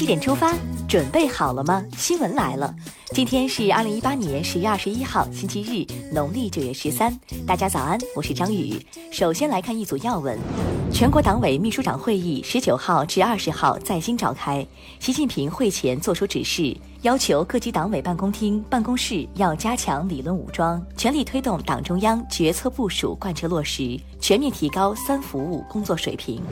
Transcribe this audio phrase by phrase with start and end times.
[0.00, 0.54] 七点出发，
[0.88, 1.84] 准备好了吗？
[1.94, 2.74] 新闻来了，
[3.10, 7.14] 今天是二零一八年十月二十一号，星期日，农历九月十三。
[7.46, 8.80] 大家早安，我是张宇。
[9.12, 10.38] 首先来看一组要闻：
[10.90, 14.66] 全国党委秘书长会议十九号至二十号在京召开，
[15.00, 26.42] 习近平会前作出指示，要求各级党委办公厅、办公室要加强理论武装，全力推动党中央决策部署贯彻落实，全面提高“三服务”工作水平。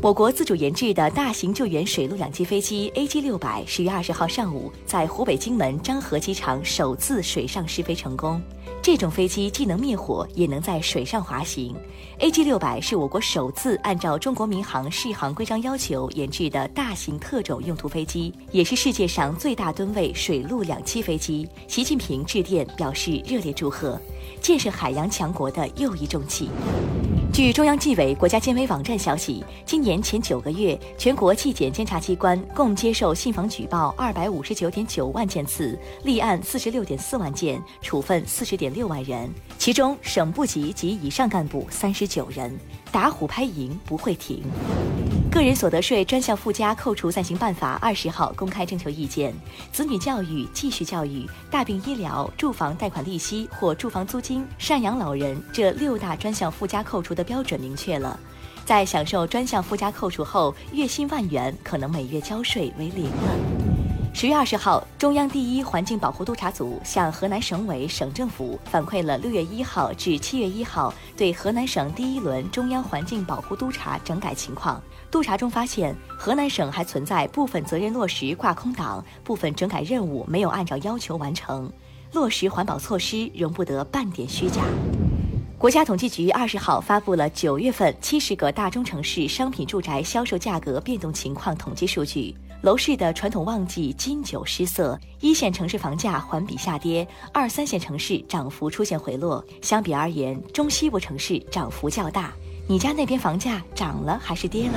[0.00, 8.40] 我国自主研制的大型救援水陆两栖飞机 AG 六百十月二十号上午在湖北荆门漳河机场首次水上试飞成功。
[8.80, 11.74] 这种飞机既能灭火，也能在水上滑行。
[12.20, 21.48] AG 六百是我国首次按照中国民航适航规章要求研制的大型特种用途飞机，也是世界上最大吨位水陆两栖飞机。
[21.66, 24.00] 习近平致电表示热烈祝贺，
[24.40, 26.48] 建设海洋强国的又一重器。
[27.32, 39.30] 据中央纪委国家监委网站消息，今年前九个月，全国纪检监察机关共接受信访举报二百五十九点九万件次，立案四十六点四万件，处分四十点六万人。
[39.56, 42.58] 其中，省部级及以上干部三十九人。
[42.90, 44.42] 打虎拍蝇不会停。
[45.30, 49.32] 个人所得税专项附加扣除暂行办法二十号公开征求意见，
[49.70, 58.18] 子女教育、继续教育、大病医疗、住房贷款利息或住房租金、赡养老人这六大专项附加扣除的标准明确了，
[58.64, 63.57] 在享受专项附加扣除后，月薪万元可能每月交税为零了。
[64.12, 74.82] 十月二十号，中央第一环境保护督察组向河南省委、省政府反馈了六月一号至七月一号对河南省第一轮中央环境保护督察整改情况。
[75.08, 81.70] 督查中发现，河南省还存在部分责任落实挂空档，部分整改任务没有按照要求完成，
[82.12, 84.62] 落实环保措施容不得半点虚假。
[85.56, 92.34] 国家统计局二十号发布了九月份七十个大中城市商品住宅销售价格变动情况统计数据。
[92.62, 99.44] 楼市的传统旺季金九失色，一线城市房价环比下跌，二三线城市涨幅出现回落。
[99.62, 102.32] 相比而言，中西部城市涨幅较大。
[102.66, 104.74] 你家那边房价涨了还是跌了？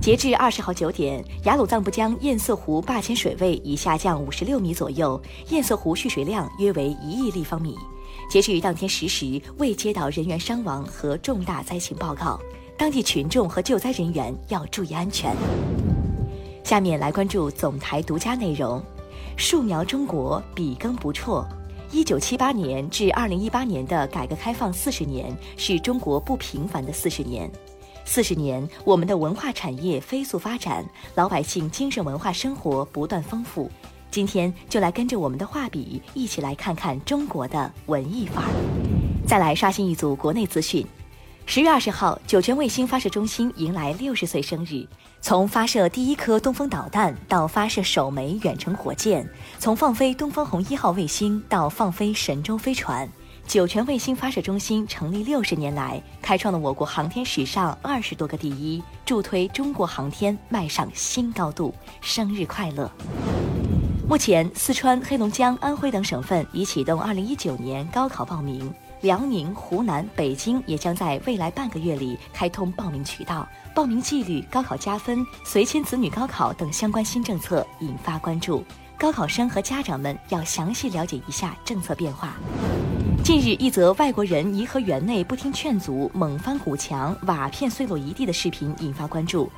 [0.00, 7.74] 截至二十号九点，雅鲁藏布江堰塞湖坝前水位已下降五十六米左右，堰塞湖蓄水量约为一亿立方米。
[8.30, 12.38] 截至当天十时，未接到人员伤亡和重大灾情报告，
[12.78, 15.34] 当地群众和救灾人员要注意安全。
[16.70, 18.80] 下面来关注总台独家内容：
[19.36, 21.44] 树苗中国笔耕不辍。
[21.90, 27.50] 一九七八年至二零一八年的改革开放四十年，是中国不平凡的四十年。
[28.04, 30.84] 四十年，我们的文化产业飞速发展，
[31.16, 33.68] 老百姓精神文化生活不断丰富。
[34.08, 38.50] 今天就来跟着我们的画笔，一起来看看中国的文艺范儿。
[39.26, 40.86] 再来刷新一组国内资讯。
[41.52, 44.86] 十月二十号，酒泉卫星发射中心迎来六十岁生日。
[45.20, 49.28] 从发射第一颗东风导弹到发射首枚远程火箭，
[49.58, 53.08] 从放飞东方红一号卫星到放飞神舟飞船，
[53.48, 61.74] 酒泉卫星发射中心成立六十年来，开创了我国航天史上二十多个第一，助推中国航天迈上新高度。
[62.00, 62.88] 生日快乐！
[64.08, 68.72] 目前，四川、黑龙江、安徽等省份已启动二零一九年高考报名。
[69.02, 78.62] 辽宁、湖南、北京也将在未来半个月里开通报名渠道，报名纪律、高考加分、随迁子女高考等相关新政策引发关注，
[78.98, 82.34] 高考生和家长们要详细了解一下政策变化。
[83.24, 89.50] 近日，一则外国人颐和园内不听劝阻，猛翻古墙，瓦片碎落一地的视频引发关注。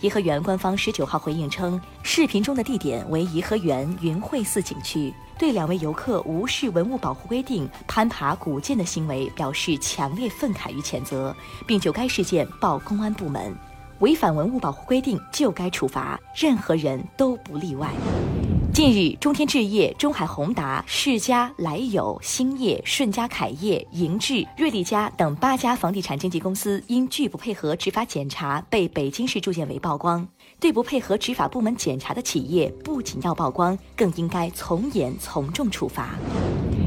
[0.00, 11.34] 颐和园官方十九号回应称，视频中的地点为颐和园云会寺景区，对两位游客无视文物保护规定攀爬古建的行为表示强烈愤慨与谴责，
[11.66, 13.52] 并就该事件报公安部门。
[13.98, 17.90] 违反文物保护规定就该处罚，任何人都不例外。
[18.78, 30.24] 近日，中天置业、中海宏达、世嘉、来友、兴业、顺佳凯业、盈智、瑞丽家等八家房地产经纪公司因拒不配合执法检查，被北京市住建委曝光。
[30.60, 36.16] 对不配合执法部门检查的企业，不仅要曝光，更应该从严从重处罚。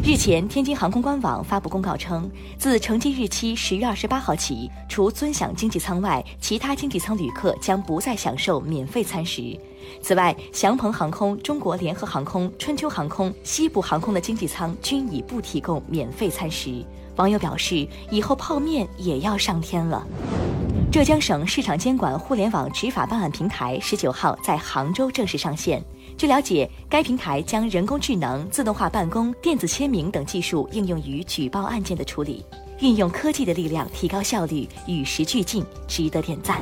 [0.03, 9.57] 日前，天津航空官网发布公告称，自乘机日期十月二十八号起，除尊享经济舱外，其他经济舱旅客将不再享受免费餐食。
[10.01, 16.83] 此外，祥鹏航空、中国联合航空、春秋航空、西部航空的经济舱均已不提供免费餐食。
[17.15, 20.05] 网友表示，以后泡面也要上天了。
[20.91, 25.81] 浙江省市场监管互联网执法办案平台十九号在杭州正式上线。
[26.17, 32.45] 据了解，该平台将人工智能、自动化办公、电子签名等技术应用于举报案件的处理。
[32.79, 36.59] 运用科技的力量提高效率，与时俱进，值得点赞。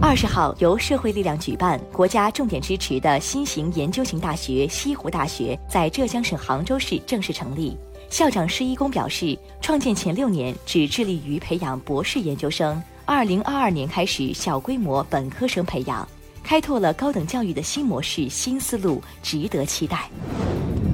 [0.00, 7.76] 二十号，由社会力量举办、国家重点支持的新型研究型大学西湖大学在浙江省杭州市正式成立。
[8.10, 16.06] 校长施一公表示，创建前六年只致力于培养博士研究生，二零二二年开始小规模本科生培养，
[16.42, 20.08] 开拓了高等教育的新模式、新思路，值得期待。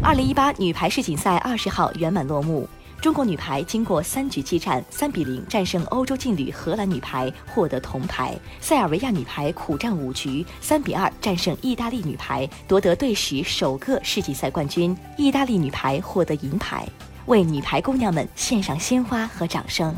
[0.02, 2.66] 二零一八女排世锦赛二十号圆满落幕。
[3.00, 8.34] 中国女排经过三局激战，三比零战胜欧洲劲旅荷兰女排，获得铜牌。
[8.60, 14.96] 塞尔维亚女排苦战五局，三比二战胜意大利女排，夺得队史首个世锦赛冠军。
[15.16, 16.88] 意大利女排获得银牌，
[17.26, 19.94] 为女排姑娘们献上鲜花和掌声。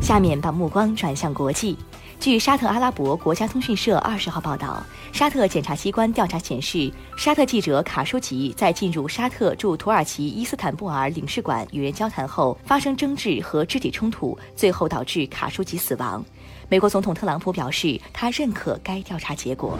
[0.00, 1.76] 下面把目光转向国际。
[2.18, 16.22] 据沙特阿拉伯国家通讯社二十号报道，沙特检察机关调查显示，沙特记者卡舒吉在进入沙特驻土耳其伊斯坦布尔领事馆与人交谈后发生争执和肢体冲突，最后导致卡舒吉死亡。
[16.68, 19.78] 美国总统特朗普表示，他认可该调查结果。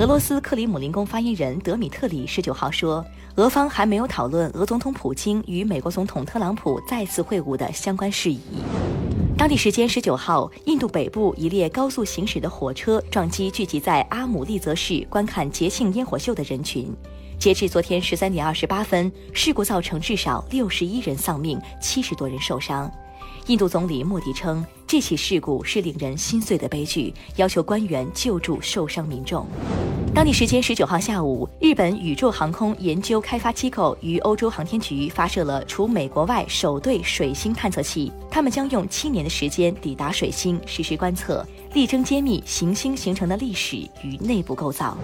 [0.00, 3.04] 俄罗斯克里姆林宫发言人德米特里十九号说，
[3.36, 8.40] 俄方还没有讨论俄总统普京与美国总统特朗普再次会晤的相关事宜。
[9.40, 16.94] 当地时间十九号，印度北部一列高速行驶的火车撞击聚集在阿姆利则市观看节庆烟火秀的人群。
[17.38, 22.92] 截至昨天十三点二十八分，事故造成至少六十一人丧命，七十多人受伤。
[23.50, 29.44] 印度总理莫迪称，这起事故是令人心碎的悲剧，要求官员救助受伤民众。
[30.14, 41.44] 当地时间十九号下午，日本宇宙航空研究开发机构与欧洲航天局发射了除美国外首对水星探测器，他们将用七年的时间抵达水星实施观测，
[41.74, 44.96] 力争揭秘行星形成的历史与内部构造。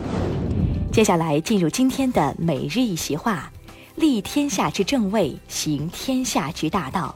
[0.93, 3.51] 接下来进入今天的每日一席话：
[3.97, 7.13] 立天下之正位，行天下之大道。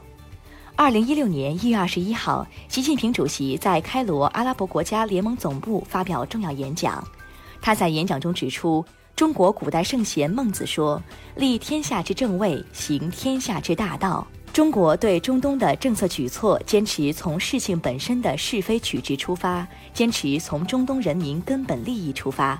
[0.81, 7.07] 二零一六年一月二十一号，习近平主席在开罗阿拉伯国家联盟总部发表重要演讲。
[7.61, 8.83] 他在演讲中指出，
[9.15, 10.99] 中国古代圣贤孟子说
[11.37, 22.59] ：“立天下之正位，行天下之大道。”中国对中东的政策举措，坚持从事情本身的是非曲直出发，坚持从中东人民根本利益出发。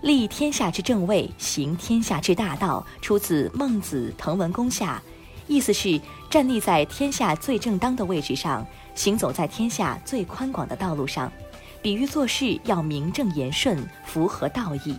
[0.00, 5.02] 立天下之正位，行天下之大道，出自《孟子滕文公下》，
[5.48, 6.00] 意思是
[6.30, 8.64] 站立在天下最正当的位置上，
[8.94, 11.32] 行走在天下最宽广的道路上。
[11.80, 14.94] 比喻做事要名正言顺，符合道义。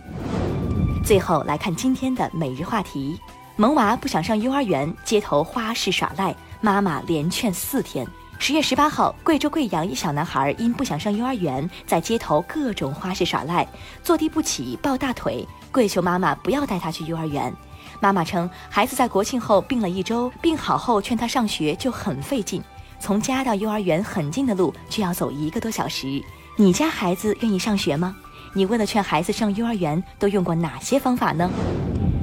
[1.04, 3.18] 最后来看今天的每日话题：
[3.56, 8.06] 萌娃不想上幼儿园，街头花式耍赖，妈妈连劝四天。
[8.38, 13.68] 十月十八号，贵州贵阳一小男孩因不想上幼儿园，在街头各种花式耍赖，
[14.02, 17.54] 坐地不起，抱大腿，跪求妈妈不要带他去幼儿园。
[18.00, 22.62] 妈妈称，孩子在国庆后病了一周，病好后劝他上学就很费劲，
[22.98, 26.22] 从家到幼儿园很近的路，却要走一个多小时。
[26.56, 28.16] 你家孩子愿意上学吗？
[28.52, 31.48] 你为了劝孩子上幼儿园，都用过哪些方法呢？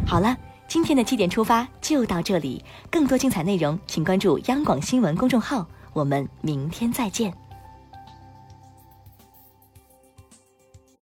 [0.06, 0.36] 好了，
[0.68, 5.66] 今天的七点出发就到这里，更多精彩内容，请关注央广新闻公众号。
[5.94, 7.47] 我们明天再见。